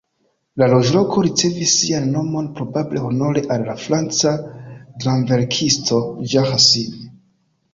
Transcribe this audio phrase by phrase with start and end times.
[0.61, 4.33] La loĝloko ricevis sian nomon probable honore al la franca
[5.05, 6.01] dramverkisto
[6.33, 7.15] Jean Racine.